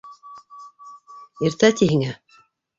[1.51, 2.19] —Иртә, ти, һиңә